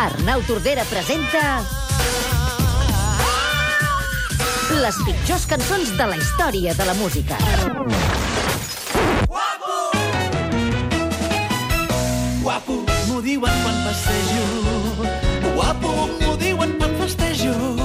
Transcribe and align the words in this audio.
Arnau 0.00 0.40
Tordera 0.48 0.80
presenta... 0.88 1.60
Les 4.80 4.96
pitjors 5.04 5.44
cançons 5.50 5.90
de 5.98 6.06
la 6.08 6.16
història 6.16 6.72
de 6.78 6.86
la 6.88 6.94
música. 6.96 7.36
Guapo, 12.40 12.78
m'ho 13.10 13.20
diuen 13.28 13.60
quan 13.66 13.82
passejo. 13.84 15.29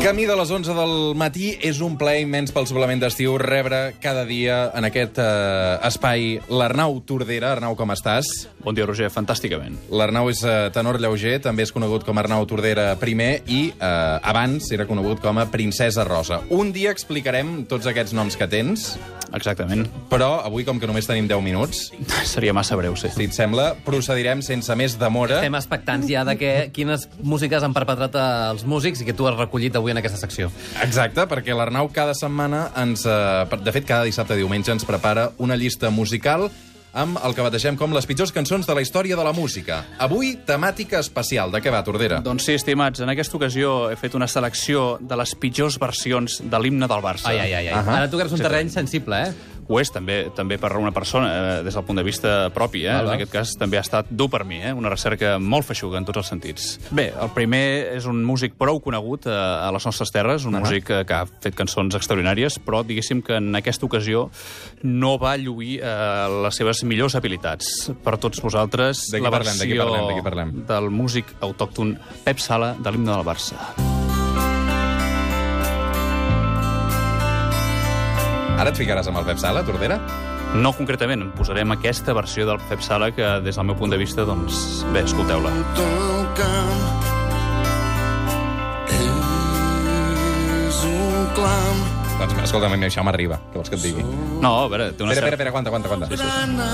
Camí 0.05 0.27
de 0.29 0.35
les 0.37 0.51
11 0.53 0.75
del 0.77 1.15
matí 1.17 1.47
és 1.65 1.79
un 1.81 1.95
plaer 1.97 2.19
immens 2.21 2.51
pel 2.53 2.67
suplement 2.69 2.99
d'estiu 3.01 3.39
rebre 3.41 3.95
cada 4.03 4.21
dia 4.29 4.59
en 4.77 4.85
aquest 4.85 5.17
eh, 5.17 5.79
espai 5.87 6.27
l'Arnau 6.45 6.99
Tordera. 7.09 7.55
Arnau, 7.55 7.73
com 7.73 7.89
estàs? 7.89 8.29
Bon 8.61 8.77
dia, 8.77 8.85
Roger. 8.85 9.09
Fantàsticament. 9.09 9.79
L'Arnau 9.89 10.29
és 10.29 10.43
eh, 10.45 10.69
tenor 10.77 11.01
lleuger, 11.01 11.39
també 11.41 11.65
és 11.65 11.73
conegut 11.73 12.05
com 12.05 12.21
Arnau 12.21 12.45
Tordera 12.45 12.91
primer 13.01 13.39
i 13.49 13.63
eh, 13.73 14.29
abans 14.29 14.69
era 14.77 14.85
conegut 14.85 15.25
com 15.25 15.41
a 15.41 15.47
Princesa 15.49 16.05
Rosa. 16.05 16.43
Un 16.53 16.69
dia 16.69 16.93
explicarem 16.93 17.63
tots 17.65 17.89
aquests 17.89 18.13
noms 18.13 18.37
que 18.37 18.45
tens, 18.45 18.91
Exactament. 19.35 19.87
però 20.09 20.39
avui, 20.45 20.65
com 20.65 20.79
que 20.79 20.87
només 20.87 21.07
tenim 21.07 21.27
10 21.27 21.43
minuts, 21.43 21.91
Seria 22.25 22.53
massa 22.53 22.75
breu, 22.79 22.95
sí. 22.95 23.09
si 23.13 23.27
et 23.27 23.35
sembla, 23.35 23.73
procedirem 23.85 24.41
sense 24.45 24.73
més 24.75 24.97
demora. 24.99 25.39
Estem 25.41 25.57
expectants 25.59 26.07
ja 26.09 26.23
de 26.27 26.37
que, 26.39 26.53
quines 26.75 27.07
músiques 27.21 27.63
han 27.63 27.75
perpetrat 27.75 28.15
els 28.19 28.65
músics 28.65 29.01
i 29.01 29.07
que 29.09 29.15
tu 29.17 29.27
has 29.27 29.37
recollit 29.37 29.75
avui 29.75 29.93
en 29.93 30.01
aquesta 30.01 30.19
secció. 30.21 30.51
Exacte, 30.83 31.27
perquè 31.31 31.55
l'Arnau 31.55 31.89
cada 31.93 32.15
setmana 32.17 32.69
ens... 32.81 33.05
Eh, 33.05 33.59
de 33.65 33.75
fet, 33.75 33.85
cada 33.87 34.07
dissabte 34.07 34.35
i 34.35 34.43
diumenge 34.43 34.71
ens 34.73 34.85
prepara 34.87 35.29
una 35.37 35.57
llista 35.59 35.91
musical 35.91 36.49
amb 36.95 37.19
el 37.27 37.35
que 37.35 37.43
bategem 37.43 37.75
com 37.77 37.93
les 37.93 38.07
pitjors 38.07 38.31
cançons 38.35 38.65
de 38.67 38.75
la 38.75 38.81
història 38.81 39.17
de 39.19 39.23
la 39.27 39.33
música. 39.35 39.81
Avui, 39.99 40.35
temàtica 40.47 41.01
especial. 41.03 41.51
De 41.51 41.59
què 41.61 41.73
va, 41.73 41.83
Tordera? 41.85 42.21
Doncs 42.23 42.47
sí, 42.47 42.55
estimats, 42.55 43.03
en 43.03 43.11
aquesta 43.11 43.35
ocasió 43.37 43.75
he 43.91 43.97
fet 43.99 44.15
una 44.15 44.29
selecció 44.31 44.95
de 45.01 45.19
les 45.19 45.35
pitjors 45.35 45.77
versions 45.81 46.39
de 46.43 46.61
l'himne 46.63 46.87
del 46.87 47.03
Barça. 47.03 47.27
Ai, 47.33 47.41
ai, 47.43 47.51
ai. 47.51 47.67
ai. 47.67 47.75
Ahà. 47.75 47.99
Ara 47.99 48.11
tocaràs 48.11 48.37
un 48.37 48.43
terreny 48.45 48.71
sensible, 48.71 49.19
eh? 49.27 49.54
Ho 49.67 49.79
és 49.81 49.91
també 49.93 50.29
també 50.35 50.57
per 50.61 50.71
una 50.77 50.91
persona, 50.93 51.29
eh, 51.59 51.63
des 51.65 51.73
del 51.73 51.85
punt 51.87 51.97
de 51.97 52.03
vista 52.05 52.33
propi. 52.53 52.85
Eh? 52.85 52.93
Val. 52.93 53.09
En 53.09 53.15
aquest 53.15 53.31
cas 53.31 53.55
també 53.59 53.79
ha 53.79 53.83
estat 53.85 54.09
dur 54.09 54.29
per 54.29 54.43
mi, 54.45 54.61
eh? 54.61 54.73
una 54.73 54.89
recerca 54.89 55.37
molt 55.39 55.65
feixuga 55.65 55.97
en 55.97 56.05
tots 56.05 56.21
els 56.21 56.31
sentits. 56.33 56.67
Bé, 56.91 57.11
el 57.21 57.31
primer 57.35 57.63
és 57.95 58.05
un 58.09 58.23
músic 58.25 58.55
prou 58.59 58.79
conegut 58.83 59.27
eh, 59.27 59.33
a 59.33 59.71
les 59.73 59.85
nostres 59.85 60.11
terres, 60.11 60.45
un 60.45 60.53
-huh. 60.53 60.63
músic 60.65 60.89
eh, 60.89 61.03
que 61.05 61.13
ha 61.13 61.25
fet 61.25 61.55
cançons 61.55 61.95
extraordinàries, 61.95 62.59
però 62.59 62.83
diguéssim 62.83 63.21
que 63.21 63.37
en 63.37 63.55
aquesta 63.55 63.85
ocasió 63.85 64.29
no 64.83 65.17
va 65.17 65.37
lluir 65.37 65.81
eh, 65.81 66.41
les 66.43 66.55
seves 66.55 66.83
millors 66.83 67.15
habilitats. 67.15 67.91
Per 68.03 68.17
tots 68.17 68.41
vosaltres, 68.41 69.11
la 69.13 69.31
parlem, 69.31 69.57
versió 69.57 69.85
parlem, 69.85 70.23
parlem? 70.23 70.65
del 70.67 70.89
músic 70.89 71.25
autòcton 71.41 71.97
Pep 72.23 72.39
Sala 72.39 72.75
de 72.79 72.91
l'himne 72.91 73.11
del 73.11 73.25
Barça. 73.25 73.94
Ara 78.55 78.71
et 78.71 78.77
ficaràs 78.79 79.07
amb 79.11 79.19
el 79.19 79.25
Pep 79.27 79.39
Sala, 79.41 79.65
Tordera? 79.67 79.97
No 80.55 80.71
concretament, 80.77 81.25
em 81.25 81.31
posarem 81.35 81.73
aquesta 81.75 82.13
versió 82.15 82.45
del 82.47 82.61
Pep 82.69 82.79
Sala 82.85 83.09
que, 83.11 83.25
des 83.43 83.57
del 83.59 83.65
meu 83.67 83.75
punt 83.75 83.91
de 83.91 83.99
vista, 83.99 84.23
doncs, 84.27 84.85
bé, 84.95 85.03
escolteu-la. 85.03 85.51
Doncs 92.15 92.39
escolta'm, 92.45 92.79
això 92.87 93.03
m'arriba. 93.03 93.41
Què 93.51 93.59
vols 93.59 93.69
que 93.69 93.75
et 93.75 93.83
digui? 93.83 94.03
No, 94.39 94.63
a 94.63 94.69
veure, 94.71 94.93
té 94.95 95.03
una 95.03 95.11
Espera, 95.11 95.35
espera, 95.35 95.35
certa... 95.35 95.35
espera, 95.35 95.49
aguanta, 95.51 95.69
aguanta, 95.69 95.87
aguanta. 95.91 96.07
Grana, 96.15 96.69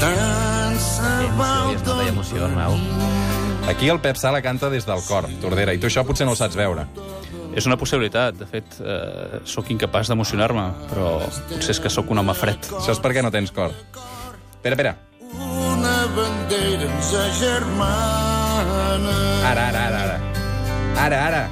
tant 0.00 0.80
se 0.80 1.12
Emoció, 2.08 2.48
val. 2.56 2.74
Aquí 3.68 3.92
el 3.92 4.00
Pep 4.00 4.16
Sala 4.16 4.40
canta 4.40 4.70
des 4.72 4.88
del 4.88 5.04
cor, 5.04 5.28
Tordera, 5.42 5.76
i 5.76 5.78
tu 5.78 5.92
això 5.92 6.06
potser 6.08 6.24
no 6.24 6.32
ho 6.32 6.40
saps 6.40 6.56
veure. 6.56 6.88
És 7.58 7.66
una 7.66 7.74
possibilitat. 7.80 8.36
De 8.38 8.46
fet, 8.46 8.76
eh, 8.78 9.40
sóc 9.48 9.66
incapaç 9.74 10.06
d'emocionar-me, 10.12 10.66
però 10.92 11.08
potser 11.50 11.72
és 11.74 11.80
que 11.82 11.90
sóc 11.90 12.10
un 12.14 12.20
home 12.22 12.34
fred. 12.38 12.60
Això 12.78 12.94
és 12.94 13.00
perquè 13.02 13.22
no 13.24 13.32
tens 13.34 13.50
cor. 13.50 13.72
Espera, 14.54 14.74
espera. 14.76 14.94
una 15.38 15.96
bandera 16.14 16.86
ens 16.86 17.10
agermana. 17.14 19.16
Ara, 19.50 19.66
ara, 19.68 19.80
ara, 19.88 20.00
ara. 20.06 20.18
Ara, 21.06 21.18
ara. 21.26 21.42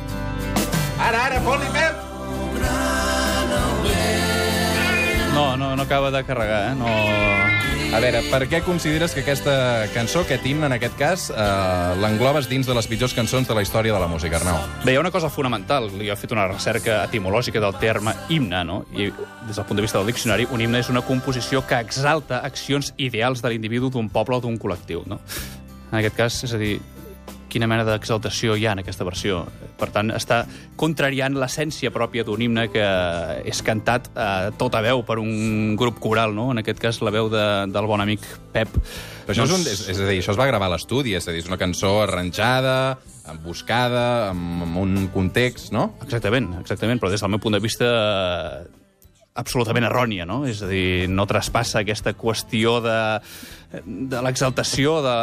Ara, 1.08 1.18
ara, 1.26 1.40
fot-li, 1.40 1.66
Pep! 1.74 1.94
No, 5.34 5.56
no, 5.56 5.76
no 5.76 5.82
acaba 5.82 6.10
de 6.10 6.24
carregar, 6.24 6.72
eh? 6.72 6.74
No... 6.74 7.55
A 7.96 8.00
veure, 8.02 8.18
per 8.28 8.42
què 8.44 8.58
consideres 8.60 9.14
que 9.16 9.22
aquesta 9.22 9.52
cançó, 9.94 10.20
aquest 10.26 10.44
himne, 10.44 10.66
en 10.68 10.74
aquest 10.74 10.98
cas, 11.00 11.22
eh, 11.32 11.44
l'englobes 11.96 12.44
dins 12.50 12.68
de 12.68 12.74
les 12.76 12.84
pitjors 12.90 13.14
cançons 13.16 13.48
de 13.48 13.54
la 13.56 13.62
història 13.64 13.94
de 13.94 14.00
la 14.02 14.06
música, 14.06 14.36
Arnau? 14.36 14.58
Bé, 14.84 14.92
hi 14.92 14.98
ha 14.98 15.00
una 15.00 15.10
cosa 15.14 15.30
fonamental. 15.32 15.88
Jo 15.94 16.12
he 16.12 16.16
fet 16.20 16.34
una 16.36 16.44
recerca 16.50 16.98
etimològica 17.06 17.62
del 17.64 17.72
terme 17.80 18.12
himne, 18.28 18.60
no? 18.68 18.82
I 18.92 19.08
des 19.46 19.56
del 19.56 19.64
punt 19.64 19.80
de 19.80 19.86
vista 19.86 19.96
del 19.96 20.12
diccionari, 20.12 20.44
un 20.52 20.60
himne 20.60 20.84
és 20.84 20.90
una 20.92 21.00
composició 21.08 21.64
que 21.64 21.80
exalta 21.80 22.42
accions 22.44 22.92
ideals 22.98 23.40
de 23.40 23.54
l'individu, 23.54 23.88
d'un 23.88 24.12
poble 24.12 24.36
o 24.36 24.44
d'un 24.44 24.60
col·lectiu, 24.60 25.06
no? 25.08 25.16
En 25.90 25.96
aquest 26.02 26.20
cas, 26.20 26.44
és 26.44 26.52
a 26.52 26.60
dir, 26.60 26.74
quina 27.56 27.68
mena 27.70 27.86
d'exaltació 27.88 28.54
hi 28.56 28.66
ha 28.68 28.74
en 28.76 28.82
aquesta 28.82 29.06
versió. 29.08 29.40
Per 29.80 29.88
tant, 29.94 30.12
està 30.12 30.42
contrariant 30.76 31.38
l'essència 31.40 31.92
pròpia 31.94 32.24
d'un 32.26 32.44
himne 32.44 32.66
que 32.72 32.84
és 33.48 33.62
cantat 33.64 34.10
a 34.12 34.52
tota 34.60 34.82
veu 34.84 35.02
per 35.08 35.18
un 35.22 35.74
grup 35.80 36.00
coral, 36.04 36.36
no? 36.36 36.50
En 36.52 36.60
aquest 36.60 36.82
cas, 36.82 37.00
la 37.00 37.14
veu 37.14 37.30
de, 37.32 37.46
del 37.72 37.88
bon 37.88 38.04
amic 38.04 38.24
Pep. 38.52 38.76
Però 39.26 39.34
això 39.34 39.48
és, 39.48 39.56
un, 39.56 39.64
és, 39.64 39.84
és 39.94 40.00
a 40.00 40.08
dir, 40.10 40.20
això 40.20 40.34
es 40.36 40.40
va 40.40 40.48
gravar 40.48 40.68
a 40.68 40.76
l'estudi, 40.76 41.16
és 41.16 41.24
a 41.26 41.32
dir, 41.32 41.42
és 41.44 41.50
una 41.50 41.60
cançó 41.60 41.96
arranjada, 42.04 42.76
buscada, 43.42 44.30
amb, 44.30 44.62
amb 44.68 44.80
un 44.84 45.08
context, 45.14 45.72
no? 45.74 45.90
Exactament, 46.04 46.52
exactament, 46.60 47.00
però 47.02 47.10
des 47.10 47.24
del 47.24 47.32
meu 47.32 47.42
punt 47.42 47.56
de 47.56 47.62
vista 47.64 47.88
eh, 47.88 48.75
absolutament 49.36 49.86
errònia, 49.88 50.26
no? 50.28 50.44
És 50.48 50.62
a 50.64 50.70
dir, 50.70 51.06
no 51.12 51.26
traspassa 51.28 51.82
aquesta 51.82 52.14
qüestió 52.16 52.78
de, 52.84 52.96
de 53.84 54.20
l'exaltació 54.24 55.00
de, 55.04 55.14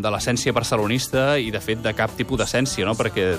de 0.00 0.12
l'essència 0.14 0.54
barcelonista 0.54 1.36
i, 1.40 1.50
de 1.52 1.60
fet, 1.62 1.82
de 1.84 1.92
cap 1.96 2.14
tipus 2.16 2.40
d'essència, 2.40 2.86
no? 2.88 2.94
Perquè 2.98 3.32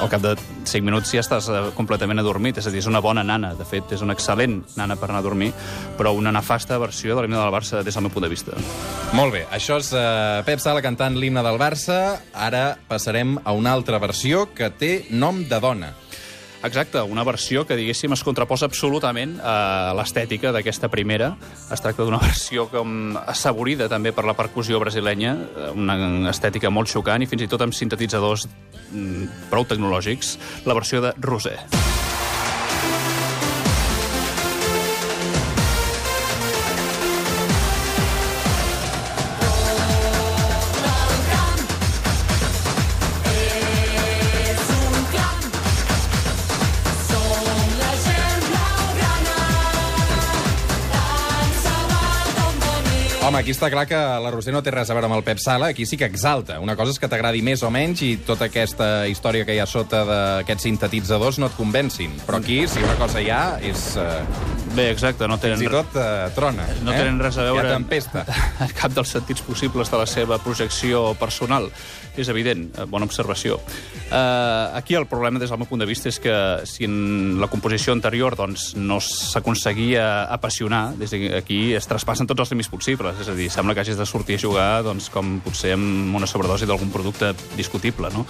al 0.00 0.10
cap 0.12 0.24
de 0.24 0.34
5 0.38 0.82
minuts 0.86 1.12
ja 1.14 1.22
estàs 1.22 1.50
eh, 1.52 1.62
completament 1.76 2.22
adormit. 2.22 2.58
És 2.60 2.68
a 2.68 2.74
dir, 2.74 2.82
és 2.82 2.90
una 2.90 3.02
bona 3.04 3.24
nana, 3.26 3.52
de 3.58 3.66
fet, 3.68 3.92
és 3.94 4.04
una 4.04 4.16
excel·lent 4.16 4.60
nana 4.80 4.98
per 5.00 5.10
anar 5.10 5.22
a 5.22 5.28
dormir, 5.28 5.52
però 5.98 6.14
una 6.16 6.32
nefasta 6.34 6.78
versió 6.82 7.16
de 7.16 7.24
l'himne 7.24 7.40
del 7.40 7.54
Barça 7.54 7.84
des 7.86 7.94
del 7.94 8.06
meu 8.06 8.14
punt 8.14 8.26
de 8.26 8.32
vista. 8.32 8.58
Molt 9.16 9.34
bé, 9.36 9.46
això 9.52 9.78
és 9.80 9.92
uh, 9.94 10.40
Pep 10.46 10.62
Sala 10.62 10.82
cantant 10.84 11.18
l'himne 11.18 11.44
del 11.46 11.60
Barça. 11.60 12.20
Ara 12.34 12.78
passarem 12.88 13.38
a 13.44 13.54
una 13.56 13.74
altra 13.76 14.00
versió 14.02 14.48
que 14.54 14.70
té 14.70 14.94
nom 15.10 15.44
de 15.48 15.60
dona. 15.62 15.94
Exacte, 16.62 17.00
una 17.00 17.24
versió 17.24 17.64
que, 17.64 17.76
diguéssim, 17.78 18.12
es 18.12 18.22
contraposa 18.26 18.68
absolutament 18.68 19.38
a 19.40 19.94
l'estètica 19.96 20.52
d'aquesta 20.52 20.90
primera. 20.92 21.32
Es 21.72 21.80
tracta 21.80 22.04
d'una 22.04 22.20
versió 22.28 22.68
com 22.72 23.16
assaborida 23.24 23.88
també 23.88 24.12
per 24.12 24.26
la 24.28 24.36
percussió 24.36 24.80
brasilenya, 24.82 25.36
eh, 25.40 25.70
una 25.72 25.96
estètica 26.32 26.72
molt 26.72 26.92
xocant 26.92 27.24
i 27.24 27.30
fins 27.30 27.46
i 27.46 27.50
tot 27.50 27.64
amb 27.64 27.76
sintetitzadors 27.76 28.48
mm, 28.92 29.46
prou 29.52 29.64
tecnològics, 29.64 30.36
la 30.68 30.76
versió 30.76 31.00
de 31.04 31.16
Rosé. 31.24 31.56
Home, 53.30 53.44
aquí 53.44 53.52
està 53.54 53.68
clar 53.70 53.84
que 53.86 53.94
la 53.94 54.30
Roser 54.34 54.50
no 54.50 54.58
té 54.58 54.72
res 54.74 54.88
a 54.90 54.94
veure 54.96 55.06
amb 55.06 55.14
el 55.14 55.22
Pep 55.22 55.38
Sala, 55.38 55.68
aquí 55.70 55.84
sí 55.86 55.94
que 55.94 56.08
exalta. 56.10 56.56
Una 56.58 56.74
cosa 56.74 56.90
és 56.90 56.98
que 56.98 57.06
t'agradi 57.06 57.44
més 57.46 57.62
o 57.62 57.70
menys 57.70 58.02
i 58.02 58.08
tota 58.26 58.48
aquesta 58.50 59.06
història 59.06 59.46
que 59.46 59.54
hi 59.54 59.60
ha 59.62 59.68
sota 59.70 60.00
d'aquests 60.08 60.66
sintetitzadors 60.66 61.38
no 61.38 61.46
et 61.46 61.54
convencin. 61.54 62.16
Però 62.26 62.40
aquí, 62.42 62.64
si 62.66 62.82
una 62.82 62.98
cosa 62.98 63.22
hi 63.22 63.30
ha, 63.30 63.44
és... 63.62 63.92
Eh, 64.02 64.58
Bé, 64.70 64.84
exacte, 64.92 65.26
no 65.26 65.34
tenen, 65.42 65.58
fins 65.58 65.66
i 65.66 65.70
tot 65.72 65.96
eh, 65.98 66.28
trona. 66.34 66.62
no 66.86 66.92
eh? 66.92 66.98
tenen 67.00 67.16
res 67.18 67.34
a 67.40 67.46
veure 67.48 67.64
Hi 67.64 67.72
ha 67.72 67.78
tempesta. 67.78 68.22
en 68.66 68.74
cap 68.78 68.94
dels 68.94 69.10
sentits 69.16 69.42
possibles 69.42 69.90
de 69.90 69.98
la 69.98 70.06
seva 70.06 70.38
projecció 70.42 71.08
personal. 71.18 71.66
És 72.18 72.30
evident, 72.30 72.68
eh, 72.74 72.86
bona 72.90 73.06
observació. 73.06 73.58
Uh, 74.10 74.74
aquí 74.74 74.96
el 74.98 75.06
problema, 75.10 75.38
des 75.38 75.50
del 75.50 75.58
meu 75.58 75.68
punt 75.70 75.82
de 75.82 75.86
vista, 75.86 76.10
és 76.10 76.18
que 76.22 76.34
si 76.66 76.86
en 76.86 77.38
la 77.42 77.46
composició 77.50 77.94
anterior 77.94 78.34
doncs, 78.38 78.72
no 78.78 78.98
s'aconseguia 79.02 80.26
apassionar, 80.30 80.96
des 80.98 81.14
d'aquí 81.14 81.60
es 81.78 81.86
traspassen 81.90 82.30
tots 82.30 82.42
els 82.46 82.54
límits 82.54 82.70
possibles. 82.70 83.19
És 83.20 83.28
a 83.28 83.34
dir, 83.36 83.50
sembla 83.52 83.74
que 83.74 83.82
hagis 83.84 83.98
de 83.98 84.06
sortir 84.08 84.38
a 84.38 84.42
jugar 84.42 84.82
doncs, 84.86 85.10
com 85.12 85.40
potser 85.44 85.74
amb 85.76 86.14
una 86.16 86.26
sobredosi 86.30 86.66
d'algun 86.68 86.90
producte 86.90 87.34
discutible, 87.56 88.08
no? 88.14 88.26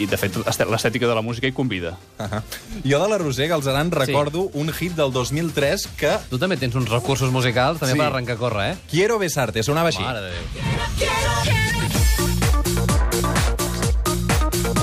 I, 0.00 0.06
de 0.08 0.16
fet, 0.16 0.38
l'estètica 0.70 1.06
de 1.06 1.14
la 1.14 1.20
música 1.22 1.46
hi 1.46 1.52
convida. 1.52 1.98
Uh 2.18 2.24
-huh. 2.24 2.42
Jo 2.84 3.02
de 3.02 3.08
la 3.08 3.18
Roser 3.18 3.48
Galzeran 3.48 3.90
recordo 3.90 4.48
un 4.54 4.72
hit 4.72 4.94
del 4.94 5.12
2003 5.12 5.86
que... 5.96 6.18
Tu 6.30 6.38
també 6.38 6.56
tens 6.56 6.74
uns 6.74 6.88
recursos 6.88 7.30
musicals 7.30 7.78
també 7.78 7.92
Sí. 7.92 7.98
per 7.98 8.06
arrencar 8.06 8.36
a 8.36 8.38
córrer, 8.38 8.72
eh? 8.72 8.76
Quiero 8.90 9.18
besarte, 9.18 9.62
sonava 9.62 9.88
així. 9.88 10.02
Mare 10.02 10.20
de 10.20 10.30
Déu. 10.30 11.61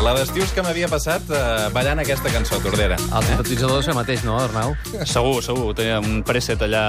La 0.09 0.15
d'estius 0.17 0.49
que 0.57 0.63
m'havia 0.65 0.87
passat 0.89 1.27
eh, 1.29 1.67
ballant 1.69 1.99
aquesta 2.01 2.31
cançó, 2.33 2.57
Tordera. 2.63 2.95
El 2.97 3.27
sintetitzador 3.27 3.83
és 3.83 3.89
el 3.91 3.93
mateix, 3.93 4.23
no, 4.25 4.39
Arnau? 4.41 4.73
Segur, 5.05 5.35
segur. 5.45 5.67
Tenia 5.77 5.99
un 6.01 6.23
preset 6.25 6.65
allà 6.65 6.81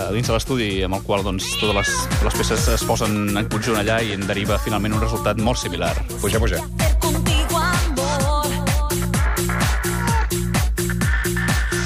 a 0.00 0.08
dins 0.10 0.26
de 0.26 0.34
l'estudi 0.34 0.68
amb 0.82 0.98
el 0.98 1.06
qual 1.06 1.22
doncs, 1.22 1.46
totes 1.60 1.78
les, 1.78 1.94
les 2.26 2.40
peces 2.40 2.66
es 2.74 2.86
posen 2.88 3.38
en 3.38 3.46
conjunt 3.52 3.78
allà 3.78 4.02
i 4.02 4.16
en 4.18 4.26
deriva 4.26 4.58
finalment 4.66 4.98
un 4.98 5.06
resultat 5.06 5.38
molt 5.38 5.62
similar. 5.62 5.94
Puja, 6.18 6.42
puja. 6.42 6.58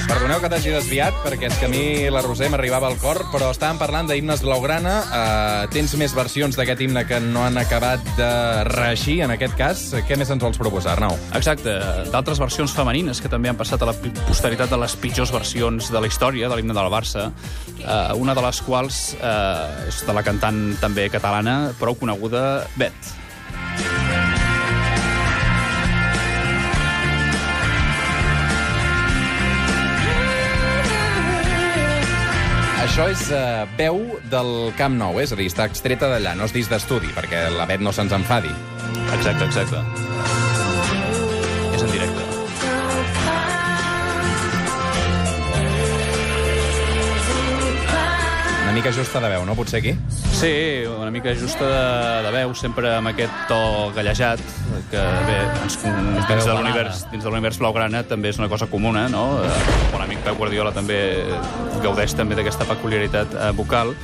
Perdoneu 0.06 0.38
que 0.38 0.47
t'hagi 0.47 0.70
desviat, 0.70 1.17
perquè 1.25 1.49
és 1.49 1.56
que 1.58 1.67
a 1.67 1.70
mi 1.70 1.81
la 2.14 2.20
Roser 2.23 2.47
m'arribava 2.53 2.87
al 2.87 2.94
cor, 3.03 3.25
però 3.32 3.49
estàvem 3.50 3.81
parlant 3.81 4.06
d'himnes 4.06 4.44
blaugrana. 4.44 4.93
Uh, 5.03 5.64
tens 5.75 5.97
més 5.99 6.14
versions 6.14 6.55
d'aquest 6.55 6.85
himne 6.85 7.03
que 7.08 7.19
no 7.25 7.43
han 7.43 7.58
acabat 7.58 8.06
de 8.14 8.29
reeixir, 8.70 9.17
en 9.26 9.35
aquest 9.35 9.58
cas. 9.58 9.82
Què 10.06 10.14
més 10.20 10.31
ens 10.31 10.47
vols 10.47 10.62
proposar, 10.62 10.94
Arnau? 10.94 11.19
Exacte. 11.35 11.75
D'altres 12.14 12.38
versions 12.38 12.76
femenines 12.79 13.19
que 13.19 13.32
també 13.32 13.50
han 13.50 13.58
passat 13.58 13.82
a 13.82 13.91
la 13.91 13.97
posteritat 14.29 14.70
de 14.70 14.79
les 14.85 14.94
pitjors 15.03 15.35
versions 15.35 15.91
de 15.91 16.03
la 16.03 16.06
història 16.06 16.53
de 16.53 16.61
l'himne 16.61 16.79
del 16.79 16.91
Barça, 16.93 17.32
eh, 17.82 18.00
una 18.14 18.38
de 18.38 18.47
les 18.47 18.62
quals 18.62 19.05
eh, 19.19 19.88
és 19.91 20.03
de 20.06 20.14
la 20.14 20.23
cantant 20.23 20.69
també 20.79 21.11
catalana, 21.11 21.75
prou 21.82 21.99
coneguda, 21.99 22.47
Bet. 22.79 23.25
Això 32.96 33.10
és 33.12 33.22
uh, 33.28 33.66
veu 33.76 33.98
del 34.32 34.70
Camp 34.78 34.94
Nou, 34.96 35.19
és 35.20 35.28
a 35.28 35.37
dir, 35.37 35.50
està 35.50 35.66
extreta 35.69 36.08
d'allà, 36.08 36.31
no 36.32 36.46
és 36.48 36.54
disc 36.54 36.72
d'estudi, 36.72 37.10
perquè 37.12 37.43
la 37.52 37.66
Bet 37.69 37.82
no 37.84 37.93
se'ns 37.93 38.14
enfadi. 38.16 38.48
Exacte, 39.12 39.44
exacte. 39.44 39.82
És 41.76 41.84
en 41.84 41.93
directe. 41.93 42.25
Una 48.62 48.72
mica 48.78 48.96
justa 48.96 49.20
de 49.20 49.34
veu, 49.34 49.44
no? 49.44 49.58
Potser 49.60 49.84
aquí? 49.84 49.93
Sí, 50.37 50.85
una 50.85 51.11
mica 51.11 51.35
justa 51.35 51.65
de, 51.65 52.23
de 52.27 52.31
veu, 52.35 52.50
sempre 52.53 52.91
amb 52.93 53.09
aquest 53.09 53.38
to 53.49 53.56
gallejat, 53.97 54.43
que 54.91 55.00
bé, 55.25 55.38
ens, 55.65 55.79
dins 55.81 56.44
de 56.44 56.56
l'univers 56.59 57.06
dins 57.09 57.25
de 57.25 57.33
l'univers 57.33 57.56
blaugrana 57.62 58.03
també 58.05 58.35
és 58.35 58.37
una 58.37 58.50
cosa 58.53 58.69
comuna, 58.69 59.06
no? 59.09 59.23
Eh, 59.41 59.49
El 59.49 59.88
bon 59.94 60.05
amic 60.05 60.21
Pep 60.27 60.37
Guardiola 60.37 60.75
també 60.77 61.00
gaudeix 61.81 62.12
també 62.21 62.37
d'aquesta 62.37 62.69
peculiaritat 62.69 63.33
eh, 63.33 63.49
vocal, 63.56 63.94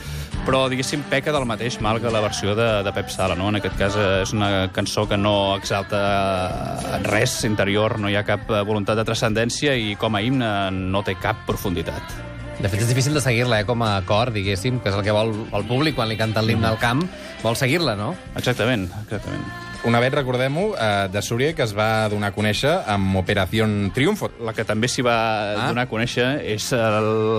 però, 0.46 0.64
diguéssim, 0.72 1.04
peca 1.12 1.36
del 1.36 1.44
mateix 1.44 1.76
mal 1.84 2.00
que 2.00 2.10
la 2.10 2.24
versió 2.24 2.56
de, 2.56 2.70
de 2.82 2.96
Pep 2.96 3.12
Sala, 3.12 3.36
no? 3.36 3.52
En 3.52 3.60
aquest 3.60 3.76
cas 3.76 4.00
eh, 4.00 4.10
és 4.24 4.32
una 4.32 4.70
cançó 4.72 5.04
que 5.04 5.20
no 5.20 5.58
exalta 5.60 6.00
eh, 6.00 6.98
res 7.12 7.42
interior, 7.44 8.00
no 8.00 8.08
hi 8.08 8.16
ha 8.16 8.24
cap 8.24 8.48
eh, 8.48 8.64
voluntat 8.64 8.96
de 8.96 9.04
transcendència 9.04 9.76
i 9.76 9.98
com 10.00 10.16
a 10.16 10.24
himne 10.24 10.54
no 10.80 11.04
té 11.04 11.20
cap 11.20 11.44
profunditat. 11.44 12.22
De 12.62 12.68
fet, 12.70 12.80
és 12.84 12.88
difícil 12.88 13.12
de 13.14 13.20
seguir-la, 13.20 13.58
eh, 13.60 13.66
com 13.66 13.82
a 13.82 13.96
cor, 14.06 14.30
diguéssim, 14.32 14.78
que 14.80 14.88
és 14.92 14.94
el 14.94 15.02
que 15.02 15.10
vol 15.14 15.32
el 15.52 15.64
públic 15.66 15.96
quan 15.96 16.08
li 16.08 16.16
canten 16.16 16.46
l'himne 16.46 16.68
al 16.68 16.78
camp. 16.78 17.02
Vol 17.42 17.56
seguir-la, 17.58 17.96
no? 17.98 18.12
Exactament, 18.38 18.86
exactament. 19.02 19.42
Una 19.84 19.98
Bet, 19.98 20.14
recordem-ho, 20.14 20.76
eh, 20.78 21.08
de 21.10 21.22
Súria, 21.26 21.56
que 21.58 21.64
es 21.64 21.72
va 21.76 22.08
donar 22.08 22.28
a 22.30 22.34
conèixer 22.36 22.84
amb 22.86 23.16
Operació 23.18 23.66
Triunfo. 23.92 24.30
La 24.46 24.52
que 24.54 24.62
també 24.64 24.86
s'hi 24.86 25.02
va 25.02 25.54
Ah. 25.56 25.66
donar 25.66 25.82
a 25.82 25.90
conèixer 25.90 26.40
és 26.44 26.72
eh, 26.72 26.76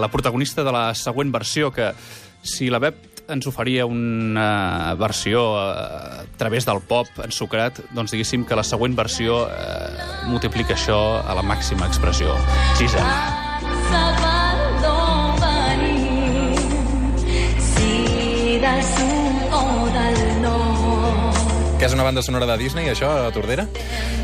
la 0.01 0.09
protagonista 0.11 0.61
de 0.61 0.71
la 0.73 0.93
següent 0.93 1.31
versió, 1.31 1.71
que 1.71 1.93
si 2.41 2.69
la 2.69 2.79
web 2.79 2.95
ens 3.29 3.47
oferia 3.47 3.85
una 3.85 4.93
versió 4.99 5.39
eh, 5.55 6.19
a 6.19 6.37
través 6.37 6.65
del 6.65 6.81
pop 6.81 7.07
ensucrat, 7.23 7.79
doncs 7.95 8.11
diguéssim 8.11 8.43
que 8.43 8.55
la 8.59 8.63
següent 8.63 8.93
versió 8.93 9.47
eh, 9.47 10.27
multiplica 10.27 10.73
això 10.75 11.23
a 11.25 11.33
la 11.33 11.41
màxima 11.43 11.87
expressió. 11.87 12.35
Gisela. 12.77 13.42
Que 21.83 21.89
és 21.89 21.95
una 21.97 22.05
banda 22.07 22.21
sonora 22.23 22.45
de 22.47 22.53
Disney, 22.61 22.85
això, 22.87 23.09
Tordera? 23.35 23.65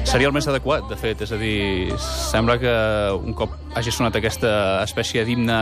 Seria 0.07 0.29
el 0.29 0.31
més 0.31 0.45
adequat, 0.47 0.85
de 0.87 0.95
fet. 0.95 1.25
És 1.25 1.33
a 1.35 1.39
dir, 1.41 1.91
sembla 1.99 2.55
que 2.61 2.71
un 3.17 3.35
cop 3.35 3.51
hagi 3.75 3.91
sonat 3.91 4.15
aquesta 4.15 4.53
espècie 4.85 5.25
d'himne 5.27 5.57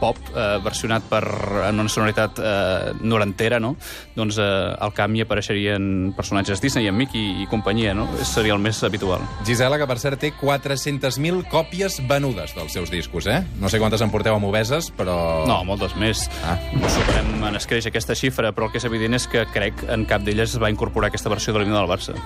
pop 0.00 0.18
eh, 0.32 0.58
versionat 0.64 1.06
per, 1.10 1.24
en 1.68 1.80
una 1.80 1.92
sonoritat 1.92 2.40
eh, 2.40 2.92
norantera, 3.00 3.60
no? 3.62 3.74
doncs 4.16 4.38
eh, 4.42 4.46
al 4.80 4.94
camp 4.96 5.16
hi 5.16 5.24
apareixerien 5.24 6.12
personatges 6.16 6.62
Disney, 6.62 6.88
en 6.88 6.96
Mickey 6.96 7.42
i 7.42 7.48
companyia, 7.50 7.94
no? 7.96 8.08
Seria 8.26 8.56
el 8.56 8.62
més 8.62 8.82
habitual. 8.86 9.24
Gisela, 9.46 9.78
que 9.80 9.88
per 9.88 9.98
cert 10.02 10.20
té 10.22 10.32
400.000 10.36 11.46
còpies 11.52 12.00
venudes 12.08 12.54
dels 12.56 12.76
seus 12.76 12.92
discos, 12.92 13.28
eh? 13.30 13.42
No 13.60 13.70
sé 13.72 13.80
quantes 13.82 14.04
en 14.04 14.12
porteu 14.12 14.36
amb 14.36 14.48
obeses, 14.48 14.90
però... 14.96 15.16
No, 15.48 15.62
moltes 15.68 15.96
més. 16.00 16.26
Ah. 16.44 16.58
No 16.76 16.90
superem 16.92 17.48
en 17.50 17.60
escreix 17.60 17.88
aquesta 17.90 18.16
xifra, 18.18 18.52
però 18.56 18.68
el 18.68 18.74
que 18.74 18.82
és 18.82 18.88
evident 18.88 19.16
és 19.16 19.28
que 19.30 19.46
crec 19.52 19.86
en 19.92 20.06
cap 20.08 20.24
d'elles 20.26 20.56
es 20.56 20.62
va 20.62 20.72
incorporar 20.72 21.12
aquesta 21.12 21.32
versió 21.32 21.54
de 21.54 21.62
l'himne 21.62 21.76
del. 21.76 21.86
Barça, 21.86 22.16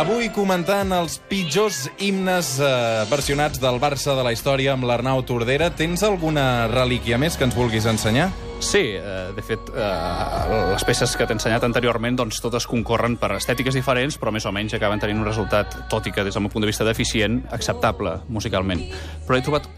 Avui 0.00 0.30
comentant 0.32 0.94
els 0.96 1.18
pitjors 1.28 1.82
himnes 2.00 2.54
eh, 2.64 2.68
versionats 3.10 3.60
del 3.60 3.76
Barça 3.82 4.14
de 4.16 4.22
la 4.24 4.30
història 4.32 4.72
amb 4.72 4.86
l'Arnau 4.88 5.20
Tordera. 5.28 5.66
Tens 5.76 6.00
alguna 6.06 6.70
relíquia 6.70 7.18
més 7.20 7.36
que 7.36 7.44
ens 7.44 7.56
vulguis 7.58 7.84
ensenyar? 7.84 8.30
Sí, 8.64 8.80
eh, 8.96 9.26
de 9.36 9.44
fet, 9.44 9.68
eh, 9.74 10.70
les 10.70 10.86
peces 10.88 11.12
que 11.18 11.26
t'he 11.28 11.36
ensenyat 11.36 11.66
anteriorment, 11.68 12.16
doncs 12.16 12.40
totes 12.40 12.64
concorren 12.70 13.18
per 13.20 13.34
estètiques 13.36 13.76
diferents, 13.76 14.16
però 14.16 14.32
més 14.32 14.48
o 14.48 14.54
menys 14.56 14.78
acaben 14.78 15.04
tenint 15.04 15.20
un 15.20 15.28
resultat, 15.28 15.76
tot 15.92 16.08
i 16.08 16.14
que 16.16 16.24
des 16.24 16.32
del 16.32 16.46
meu 16.46 16.54
punt 16.54 16.64
de 16.64 16.72
vista 16.72 16.88
deficient, 16.88 17.42
acceptable 17.52 18.22
musicalment. 18.32 18.86
Però 19.28 19.36
he 19.36 19.44
trobat, 19.44 19.68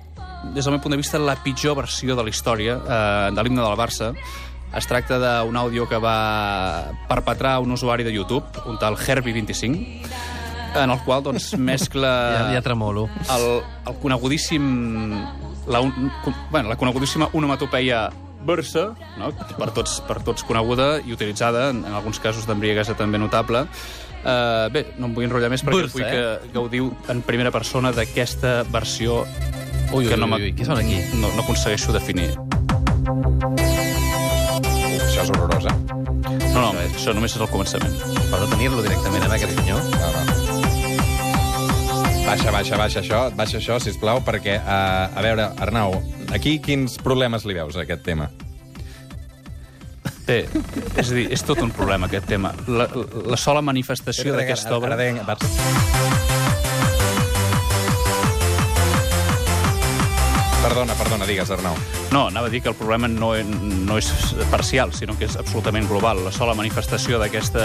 des 0.55 0.63
del 0.63 0.77
meu 0.77 0.85
punt 0.87 0.95
de 0.95 1.03
vista, 1.03 1.19
la 1.19 1.35
pitjor 1.43 1.81
versió 1.83 2.15
de 2.15 2.23
la 2.23 2.31
història 2.31 2.79
eh, 2.79 3.35
de 3.35 3.43
l'himne 3.43 3.67
del 3.67 3.79
Barça. 3.81 4.15
Es 4.77 4.87
tracta 4.89 5.19
d'un 5.21 5.57
àudio 5.61 5.85
que 5.89 5.99
va 6.01 6.93
perpetrar 7.09 7.59
un 7.61 7.73
usuari 7.73 8.05
de 8.05 8.13
YouTube, 8.15 8.45
un 8.67 8.79
tal 8.81 8.97
Herbie25, 8.97 9.83
en 10.83 10.91
el 10.91 10.99
qual 11.05 11.23
doncs, 11.23 11.53
mescla 11.59 12.13
Ja, 12.49 12.53
ja 12.55 12.63
tremolo. 12.65 13.09
el, 13.29 13.63
el 13.87 13.99
conegudíssim 14.01 15.13
la, 15.69 15.81
un, 15.81 16.11
bueno, 16.51 16.69
la 16.71 16.77
conegudíssima 16.77 17.29
onomatopeia 17.33 18.09
Barça, 18.43 18.89
no? 19.21 19.29
per, 19.59 19.69
tots, 19.71 20.01
per 20.09 20.23
tots 20.27 20.43
coneguda 20.43 20.97
i 21.07 21.13
utilitzada, 21.15 21.69
en, 21.71 21.85
en 21.87 21.93
alguns 21.95 22.19
casos 22.19 22.49
d'embriaguesa 22.49 22.97
també 22.99 23.21
notable. 23.21 23.67
Uh, 24.23 24.67
bé, 24.75 24.87
no 24.99 25.07
em 25.11 25.15
vull 25.15 25.25
enrotllar 25.29 25.51
més 25.51 25.63
perquè 25.67 25.83
Barça, 25.85 25.95
vull 25.95 26.07
eh? 26.07 26.11
que 26.43 26.53
gaudiu 26.55 26.89
en 27.11 27.23
primera 27.27 27.51
persona 27.55 27.91
d'aquesta 27.95 28.63
versió 28.71 29.21
Ui, 29.93 30.07
que 30.09 30.15
ui, 30.15 30.19
no, 30.19 30.25
ui, 30.27 30.31
m'ha- 30.31 30.41
ui, 30.43 30.53
què 30.59 30.65
sona 30.67 30.81
aquí? 30.83 30.99
No, 31.21 31.31
no 31.37 31.43
aconsegueixo 31.45 31.93
definir. 31.95 32.31
No, 36.53 36.61
no, 36.61 36.73
això 36.85 37.15
només 37.17 37.33
és 37.35 37.41
el 37.41 37.49
començament. 37.49 37.95
Per 38.29 38.41
detenir-lo 38.45 38.83
directament, 38.85 39.25
eh, 39.25 39.35
aquest 39.39 39.57
senyor. 39.57 39.81
No, 39.97 40.09
no. 40.13 40.23
Baixa, 42.23 42.53
baixa, 42.55 42.77
baixa 42.81 43.01
això, 43.03 43.21
baixa 43.37 43.59
això, 43.59 43.79
sisplau, 43.83 44.23
perquè, 44.25 44.57
uh, 44.61 45.19
a 45.19 45.25
veure, 45.25 45.51
Arnau, 45.61 45.99
aquí 46.33 46.59
quins 46.65 46.97
problemes 47.03 47.45
li 47.49 47.57
veus 47.59 47.77
a 47.77 47.83
aquest 47.85 48.05
tema? 48.07 48.31
Bé, 50.27 50.45
és 50.97 51.11
a 51.11 51.15
dir, 51.17 51.27
és 51.35 51.43
tot 51.43 51.59
un 51.65 51.73
problema, 51.75 52.07
aquest 52.07 52.29
tema. 52.31 52.55
La, 52.69 52.87
la 53.27 53.37
sola 53.37 53.61
manifestació 53.65 54.37
d'aquesta 54.37 54.77
obra... 54.79 54.95
Ara, 54.95 55.11
ara, 55.11 55.35
ara, 55.35 56.33
Perdona, 60.63 60.95
perdona, 60.95 61.27
digues, 61.27 61.51
Arnau. 61.51 62.02
No, 62.13 62.27
anava 62.29 62.49
a 62.49 62.51
dir 62.53 62.61
que 62.61 62.69
el 62.69 62.75
problema 62.77 63.09
no, 63.09 63.31
no 63.41 63.97
és 63.97 64.09
parcial, 64.51 64.93
sinó 64.93 65.15
que 65.17 65.25
és 65.25 65.37
absolutament 65.41 65.87
global. 65.89 66.21
La 66.27 66.33
sola 66.35 66.53
manifestació 66.53 67.17
d'aquesta 67.21 67.63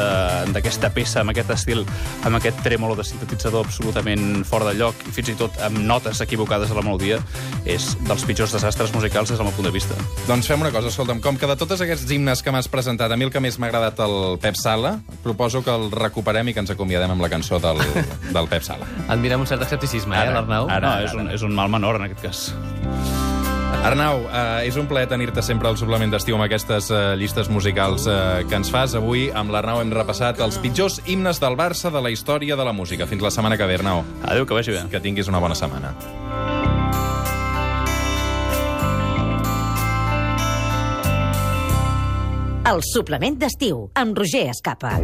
d'aquesta 0.56 0.92
peça, 0.96 1.20
amb 1.20 1.34
aquest 1.34 1.52
estil, 1.52 1.84
amb 2.24 2.40
aquest 2.40 2.62
trèmolo 2.64 2.96
de 2.96 3.04
sintetitzador 3.04 3.66
absolutament 3.68 4.46
fora 4.48 4.70
de 4.70 4.78
lloc, 4.80 5.04
i 5.10 5.12
fins 5.12 5.34
i 5.34 5.36
tot 5.40 5.60
amb 5.68 5.82
notes 5.84 6.22
equivocades 6.24 6.72
a 6.72 6.78
la 6.80 6.86
melodia, 6.86 7.20
és 7.68 7.90
dels 8.08 8.24
pitjors 8.24 8.56
desastres 8.56 8.96
musicals 8.96 9.34
des 9.34 9.42
del 9.42 9.50
meu 9.50 9.56
punt 9.58 9.68
de 9.68 9.76
vista. 9.76 10.00
Doncs 10.30 10.48
fem 10.48 10.64
una 10.64 10.72
cosa, 10.72 10.94
escolta'm, 10.96 11.20
com 11.20 11.36
que 11.36 11.52
de 11.52 11.60
tots 11.60 11.84
aquests 11.84 12.08
himnes 12.16 12.44
que 12.44 12.56
m'has 12.56 12.72
presentat, 12.72 13.12
a 13.12 13.20
mi 13.20 13.28
el 13.28 13.36
que 13.36 13.44
més 13.44 13.60
m'ha 13.60 13.68
agradat 13.68 14.00
el 14.08 14.38
Pep 14.40 14.56
Sala, 14.56 14.96
proposo 15.28 15.64
que 15.66 15.76
el 15.76 15.90
recuperem 15.92 16.48
i 16.48 16.56
que 16.56 16.64
ens 16.64 16.72
acomiadem 16.72 17.12
amb 17.18 17.28
la 17.28 17.32
cançó 17.36 17.60
del, 17.60 17.84
del 18.36 18.48
Pep 18.48 18.64
Sala. 18.64 18.88
Admirem 19.12 19.44
un 19.44 19.50
cert 19.52 19.68
escepticisme, 19.68 20.16
eh, 20.16 20.24
Ara, 20.24 20.40
l'Arnau? 20.40 20.72
ara. 20.72 20.88
no, 20.88 21.08
és 21.08 21.20
un, 21.20 21.32
és 21.36 21.44
un 21.44 21.56
mal 21.58 21.68
menor, 21.68 22.00
en 22.00 22.08
aquest 22.08 22.24
cas. 22.24 23.27
Arnau, 23.86 24.26
eh, 24.28 24.68
és 24.68 24.76
un 24.76 24.88
plaer 24.90 25.08
tenir-te 25.08 25.42
sempre 25.46 25.70
al 25.70 25.78
suplement 25.80 26.12
d'estiu 26.12 26.36
amb 26.36 26.46
aquestes 26.48 26.90
eh, 26.92 27.02
llistes 27.20 27.50
musicals 27.54 28.08
eh, 28.10 28.44
que 28.50 28.58
ens 28.58 28.72
fas. 28.74 28.98
Avui, 28.98 29.28
amb 29.32 29.54
l'Arnau, 29.54 29.82
hem 29.84 29.94
repassat 29.94 30.42
els 30.44 30.58
pitjors 30.64 31.00
himnes 31.06 31.40
del 31.44 31.56
Barça 31.60 31.94
de 31.94 32.02
la 32.04 32.12
història 32.12 32.58
de 32.60 32.68
la 32.68 32.76
música. 32.76 33.08
Fins 33.08 33.24
la 33.24 33.32
setmana 33.32 33.58
que 33.58 33.70
ve, 33.70 33.80
Arnau. 33.80 34.04
Adéu, 34.24 34.46
que 34.50 34.58
vagi 34.58 34.76
bé. 34.76 34.84
Que 34.92 35.04
tinguis 35.04 35.32
una 35.32 35.40
bona 35.44 35.56
setmana. 35.56 35.94
El 42.68 42.82
suplement 42.84 43.38
d'estiu, 43.40 43.86
amb 43.96 44.18
Roger 44.20 44.50
Escapa. 44.52 44.98